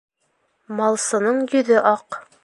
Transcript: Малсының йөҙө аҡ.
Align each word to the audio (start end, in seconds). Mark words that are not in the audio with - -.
Малсының 0.79 1.41
йөҙө 1.57 1.77
аҡ. 1.91 2.21